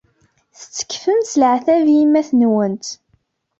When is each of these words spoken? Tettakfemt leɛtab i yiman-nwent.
Tettakfemt 0.59 1.37
leɛtab 1.41 1.85
i 1.91 1.95
yiman-nwent. 1.97 2.87